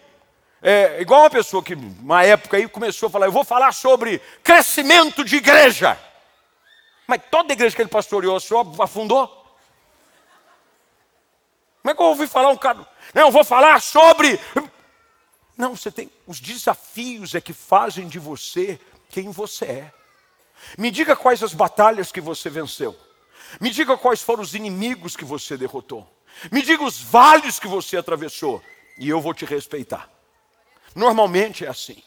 [0.61, 4.19] É igual uma pessoa que, uma época aí, começou a falar: eu vou falar sobre
[4.43, 5.99] crescimento de igreja.
[7.07, 9.27] Mas toda igreja que ele pastoreou só afundou.
[11.81, 12.87] Como é que eu ouvi falar um cara?
[13.13, 14.39] Não, eu vou falar sobre.
[15.57, 16.11] Não, você tem.
[16.27, 18.79] Os desafios é que fazem de você
[19.09, 19.93] quem você é.
[20.77, 22.95] Me diga quais as batalhas que você venceu.
[23.59, 26.07] Me diga quais foram os inimigos que você derrotou.
[26.51, 28.61] Me diga os vales que você atravessou.
[28.97, 30.09] E eu vou te respeitar.
[30.93, 32.01] Normalmente é assim.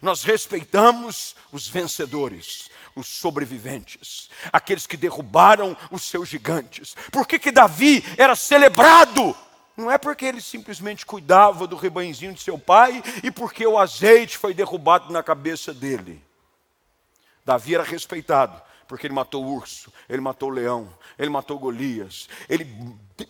[0.00, 6.94] Nós respeitamos os vencedores, os sobreviventes, aqueles que derrubaram os seus gigantes.
[7.12, 9.36] Por que, que Davi era celebrado?
[9.76, 14.38] Não é porque ele simplesmente cuidava do rebanhozinho de seu pai e porque o azeite
[14.38, 16.22] foi derrubado na cabeça dele.
[17.44, 22.28] Davi era respeitado porque ele matou o urso, ele matou o leão, ele matou Golias,
[22.48, 22.66] ele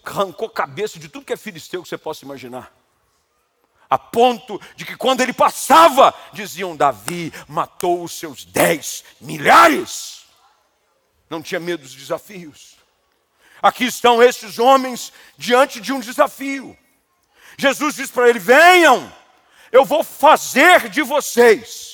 [0.04, 2.72] arrancou cabeça de tudo que é filisteu que você possa imaginar.
[3.88, 10.24] A ponto de que quando ele passava, diziam: Davi matou os seus dez milhares.
[11.28, 12.76] Não tinha medo dos desafios.
[13.62, 16.76] Aqui estão esses homens diante de um desafio.
[17.56, 19.12] Jesus diz para ele: Venham,
[19.70, 21.93] eu vou fazer de vocês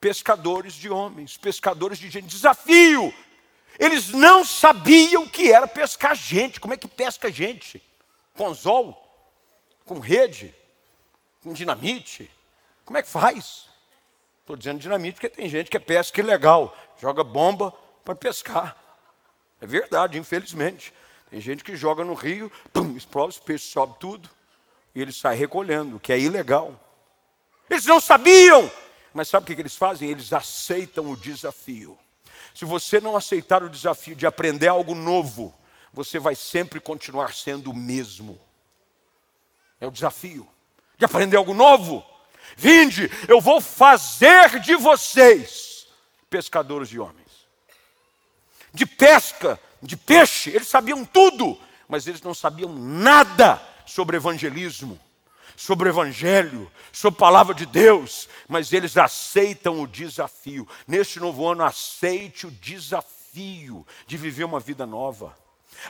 [0.00, 2.26] pescadores de homens, pescadores de gente.
[2.26, 3.12] Desafio.
[3.78, 6.58] Eles não sabiam que era pescar gente.
[6.58, 7.82] Como é que pesca gente?
[8.34, 8.96] Com anzol?
[9.84, 10.54] Com rede?
[11.42, 12.30] Com dinamite?
[12.84, 13.68] Como é que faz?
[14.40, 17.72] Estou dizendo dinamite porque tem gente que é pesca ilegal, joga bomba
[18.04, 18.76] para pescar.
[19.60, 20.92] É verdade, infelizmente.
[21.30, 24.28] Tem gente que joga no rio, pum, explode, os peixes sobem tudo,
[24.92, 26.74] e ele sai recolhendo, que é ilegal.
[27.68, 28.68] Eles não sabiam
[29.12, 30.08] mas sabe o que eles fazem?
[30.08, 31.98] Eles aceitam o desafio.
[32.54, 35.54] Se você não aceitar o desafio de aprender algo novo,
[35.92, 38.40] você vai sempre continuar sendo o mesmo.
[39.80, 40.48] É o desafio
[40.98, 42.04] de aprender algo novo.
[42.56, 45.88] Vinde, eu vou fazer de vocês
[46.28, 47.30] pescadores de homens.
[48.72, 55.00] De pesca, de peixe, eles sabiam tudo, mas eles não sabiam nada sobre evangelismo
[55.60, 60.66] sobre o Evangelho, sobre a palavra de Deus, mas eles aceitam o desafio.
[60.88, 65.36] Neste novo ano, aceite o desafio de viver uma vida nova.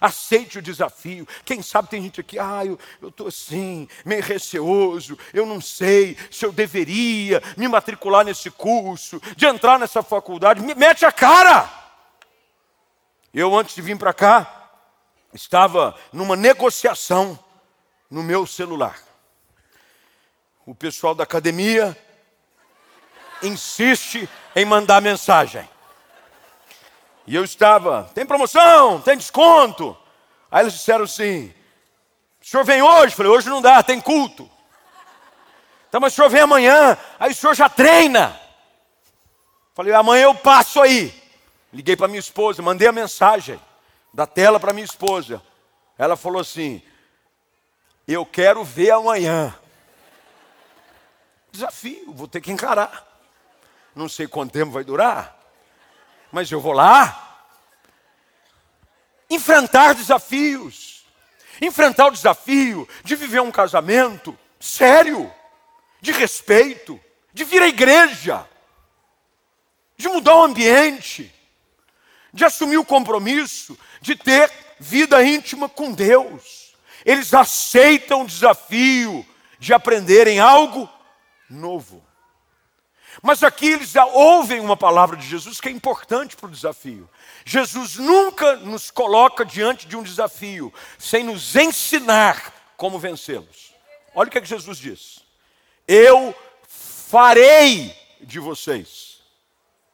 [0.01, 1.25] Aceite o desafio.
[1.45, 6.45] Quem sabe tem gente aqui, ah, eu estou assim, meio receoso, eu não sei se
[6.45, 10.61] eu deveria me matricular nesse curso, de entrar nessa faculdade.
[10.61, 11.71] Me mete a cara!
[13.33, 14.69] Eu, antes de vir para cá,
[15.33, 17.39] estava numa negociação
[18.11, 19.10] no meu celular
[20.71, 21.99] o pessoal da academia
[23.43, 25.69] insiste em mandar mensagem.
[27.27, 29.99] E eu estava, tem promoção, tem desconto.
[30.49, 31.53] Aí eles disseram assim:
[32.41, 33.17] o senhor vem hoje?
[33.17, 34.49] falei, hoje não dá, tem culto.
[35.89, 38.41] Então, mas o senhor vem amanhã, aí o senhor já treina.
[39.75, 41.13] Falei, amanhã eu passo aí.
[41.73, 43.61] Liguei para minha esposa, mandei a mensagem
[44.15, 45.43] da tela para minha esposa.
[45.99, 46.81] Ela falou assim:
[48.07, 49.53] Eu quero ver amanhã.
[51.53, 53.07] Desafio, vou ter que encarar.
[53.95, 55.37] Não sei quanto tempo vai durar,
[56.31, 57.47] mas eu vou lá.
[59.29, 61.05] Enfrentar desafios.
[61.61, 65.31] Enfrentar o desafio de viver um casamento sério,
[66.01, 66.99] de respeito,
[67.33, 68.49] de vir à igreja,
[69.97, 71.33] de mudar o ambiente,
[72.33, 76.75] de assumir o compromisso de ter vida íntima com Deus.
[77.05, 79.27] Eles aceitam o desafio
[79.59, 80.89] de aprenderem algo
[81.51, 82.05] novo.
[83.23, 87.11] Mas aqui eles ouvem uma palavra de Jesus que é importante para o desafio.
[87.45, 93.75] Jesus nunca nos coloca diante de um desafio sem nos ensinar como vencê-los.
[94.15, 95.25] Olha o que, é que Jesus diz:
[95.89, 96.35] Eu
[96.69, 99.21] farei de vocês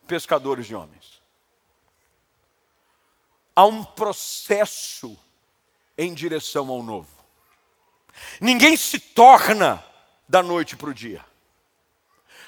[0.06, 1.22] pescadores de homens.
[3.54, 5.18] Há um processo
[5.96, 7.08] em direção ao novo.
[8.40, 9.82] Ninguém se torna
[10.28, 11.24] da noite para o dia.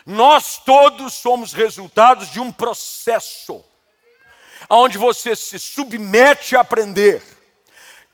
[0.09, 3.63] Nós todos somos resultados de um processo,
[4.71, 7.23] onde você se submete a aprender.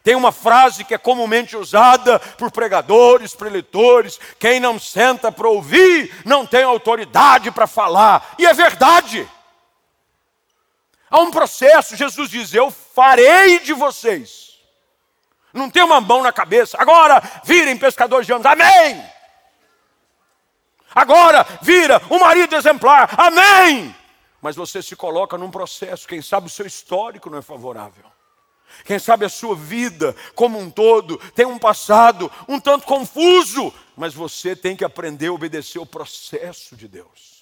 [0.03, 6.12] Tem uma frase que é comumente usada por pregadores, preletores: quem não senta para ouvir,
[6.25, 8.35] não tem autoridade para falar.
[8.41, 9.31] E é verdade.
[11.09, 14.59] Há um processo, Jesus diz: Eu farei de vocês.
[15.53, 19.14] Não tem uma mão na cabeça, agora virem pescadores de homens, amém.
[20.95, 23.14] Agora vira um marido exemplar.
[23.18, 23.95] Amém!
[24.40, 28.05] Mas você se coloca num processo, quem sabe o seu histórico não é favorável.
[28.84, 33.72] Quem sabe a sua vida como um todo tem um passado um tanto confuso.
[33.97, 37.34] mas você tem que aprender a obedecer o processo de Deus.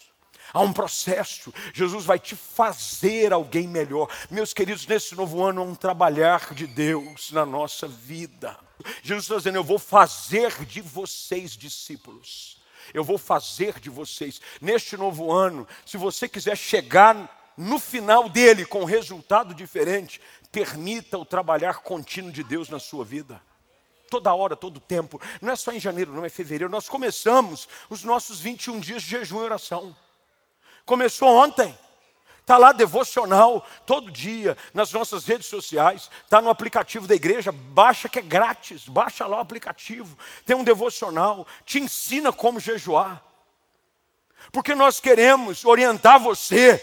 [0.52, 4.06] Há um processo, Jesus vai te fazer alguém melhor.
[4.30, 8.58] Meus queridos, nesse novo ano há um trabalhar de Deus na nossa vida.
[9.02, 12.61] Jesus está dizendo: Eu vou fazer de vocês discípulos.
[12.92, 14.40] Eu vou fazer de vocês.
[14.60, 20.20] Neste novo ano, se você quiser chegar no final dele com um resultado diferente,
[20.50, 23.40] permita o trabalhar contínuo de Deus na sua vida.
[24.10, 25.20] Toda hora, todo tempo.
[25.40, 26.70] Não é só em janeiro, não é fevereiro.
[26.70, 29.96] Nós começamos os nossos 21 dias de jejum e oração.
[30.84, 31.76] Começou ontem.
[32.52, 38.10] Está lá devocional todo dia nas nossas redes sociais, está no aplicativo da igreja, baixa
[38.10, 43.24] que é grátis, baixa lá o aplicativo, tem um devocional, te ensina como jejuar.
[44.52, 46.78] Porque nós queremos orientar você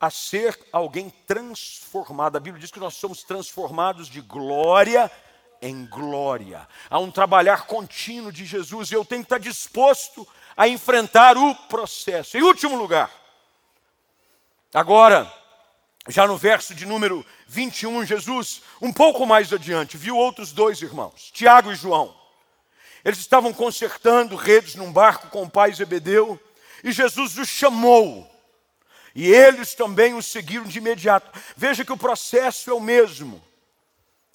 [0.00, 2.34] a ser alguém transformado.
[2.34, 5.08] A Bíblia diz que nós somos transformados de glória
[5.62, 6.66] em glória.
[6.90, 10.26] Há um trabalhar contínuo de Jesus e eu tenho que estar disposto
[10.56, 12.36] a enfrentar o processo.
[12.36, 13.27] Em último lugar,
[14.72, 15.32] Agora,
[16.08, 21.30] já no verso de número 21, Jesus, um pouco mais adiante, viu outros dois irmãos,
[21.32, 22.14] Tiago e João.
[23.04, 26.38] Eles estavam consertando redes num barco com o pai Zebedeu,
[26.84, 28.30] e Jesus os chamou.
[29.14, 31.30] E eles também o seguiram de imediato.
[31.56, 33.42] Veja que o processo é o mesmo.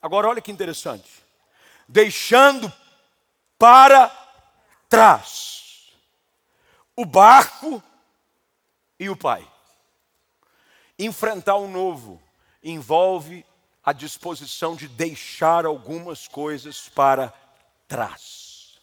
[0.02, 1.10] Agora, olha que interessante.
[1.88, 2.72] Deixando
[3.58, 4.12] para
[4.90, 5.94] trás
[6.96, 7.82] o barco
[9.00, 9.48] e o pai.
[10.98, 12.22] Enfrentar o novo
[12.64, 13.46] envolve
[13.84, 17.34] a disposição de deixar algumas coisas para
[17.88, 18.80] trás.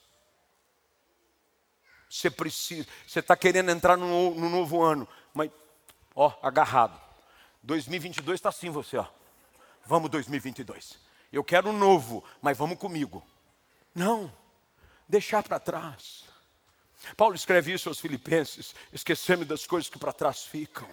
[2.09, 5.51] Você precisa, você está querendo entrar no, no, novo ano, mas,
[6.15, 7.01] ó, agarrado.
[7.63, 9.07] 2022 está assim você, ó.
[9.87, 10.99] Vamos 2022.
[11.33, 13.25] Eu quero um novo, mas vamos comigo.
[13.95, 14.33] Não,
[15.09, 16.25] deixar para trás.
[17.17, 20.89] Paulo escreve isso aos Filipenses: esquecendo das coisas que para trás ficam.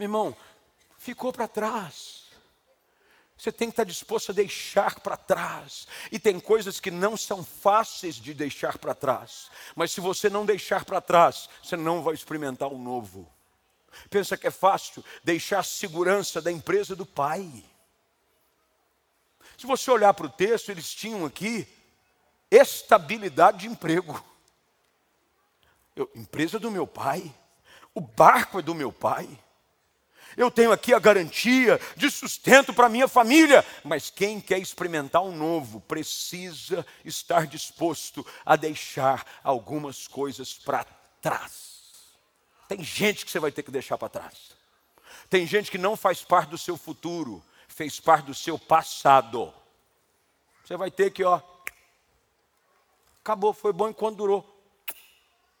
[0.00, 0.34] Meu irmão,
[0.96, 2.22] ficou para trás.
[3.36, 5.86] Você tem que estar disposto a deixar para trás.
[6.10, 9.50] E tem coisas que não são fáceis de deixar para trás.
[9.76, 13.30] Mas se você não deixar para trás, você não vai experimentar o novo.
[14.08, 17.62] Pensa que é fácil deixar a segurança da empresa do pai.
[19.58, 21.68] Se você olhar para o texto, eles tinham aqui
[22.50, 24.24] estabilidade de emprego.
[25.94, 27.30] Eu, empresa do meu pai,
[27.94, 29.28] o barco é do meu pai.
[30.40, 35.36] Eu tenho aqui a garantia de sustento para minha família, mas quem quer experimentar um
[35.36, 40.86] novo precisa estar disposto a deixar algumas coisas para
[41.20, 42.14] trás.
[42.66, 44.56] Tem gente que você vai ter que deixar para trás.
[45.28, 49.52] Tem gente que não faz parte do seu futuro, fez parte do seu passado.
[50.64, 51.38] Você vai ter que, ó,
[53.22, 54.64] acabou, foi bom enquanto durou.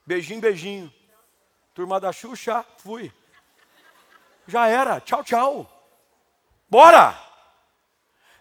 [0.06, 0.90] Beijinho, beijinho.
[1.74, 3.12] Turma da Xuxa, fui
[4.50, 5.84] já era, tchau, tchau.
[6.68, 7.18] Bora!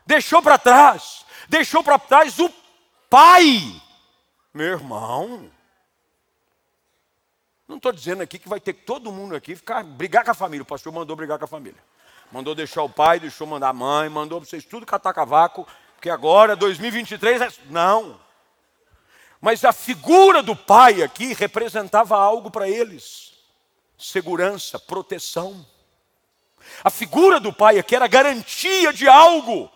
[0.05, 2.51] Deixou para trás, deixou para trás o
[3.10, 3.62] pai.
[4.51, 5.51] Meu irmão,
[7.68, 10.64] não estou dizendo aqui que vai ter todo mundo aqui ficar brigar com a família.
[10.64, 11.80] O pastor mandou brigar com a família.
[12.32, 16.55] Mandou deixar o pai, deixou mandar a mãe, mandou vocês tudo catar cavaco, porque agora
[16.55, 17.49] 2023 é...
[17.68, 18.20] não.
[19.39, 23.34] Mas a figura do pai aqui representava algo para eles:
[23.97, 25.66] segurança, proteção.
[26.84, 29.72] A figura do pai aqui era garantia de algo.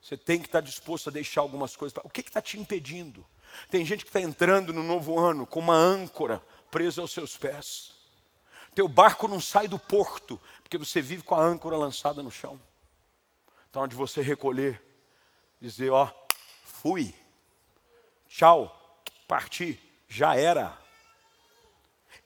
[0.00, 1.96] Você tem que estar disposto a deixar algumas coisas.
[2.02, 3.24] O que está te impedindo?
[3.70, 7.92] Tem gente que está entrando no novo ano com uma âncora presa aos seus pés.
[8.74, 12.60] Teu barco não sai do porto, porque você vive com a âncora lançada no chão.
[13.68, 14.80] Então, onde você recolher,
[15.60, 16.08] dizer: Ó,
[16.64, 17.14] fui,
[18.28, 20.76] tchau, parti, já era.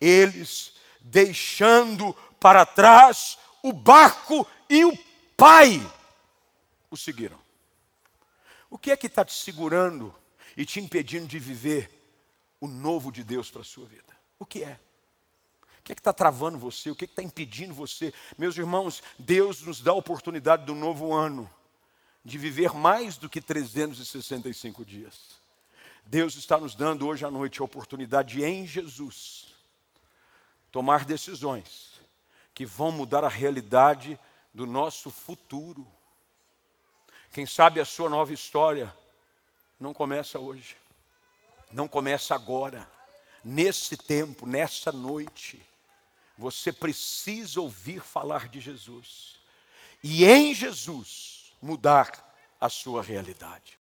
[0.00, 0.74] Eles
[1.04, 4.98] deixando para trás o barco e o
[5.36, 5.80] pai
[6.90, 7.38] o seguiram.
[8.70, 10.14] O que é que está te segurando
[10.56, 11.90] e te impedindo de viver
[12.60, 14.16] o novo de Deus para a sua vida?
[14.38, 14.80] O que é?
[15.78, 16.90] O que é que está travando você?
[16.90, 18.12] O que é está impedindo você?
[18.38, 21.48] Meus irmãos, Deus nos dá a oportunidade do novo ano
[22.24, 25.42] de viver mais do que 365 dias.
[26.06, 29.53] Deus está nos dando hoje à noite a oportunidade de, em Jesus,
[30.74, 32.00] tomar decisões
[32.52, 34.18] que vão mudar a realidade
[34.52, 35.86] do nosso futuro.
[37.30, 38.92] Quem sabe a sua nova história
[39.78, 40.76] não começa hoje,
[41.70, 42.90] não começa agora,
[43.44, 45.64] nesse tempo, nessa noite.
[46.36, 49.38] Você precisa ouvir falar de Jesus
[50.02, 53.72] e em Jesus mudar a sua realidade.